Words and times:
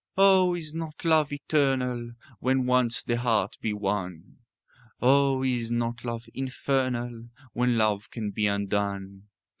"Oh, 0.17 0.55
is 0.55 0.73
not 0.73 1.05
love 1.05 1.31
eternal 1.31 2.09
When 2.39 2.65
once 2.65 3.03
the 3.03 3.17
heart 3.17 3.55
be 3.61 3.71
won? 3.71 4.37
Oh, 4.99 5.43
is 5.43 5.69
not 5.71 6.03
love 6.03 6.25
infernal 6.33 7.25
When 7.53 7.77
love 7.77 8.09
can 8.09 8.31
be 8.31 8.47
undone?" 8.47 9.27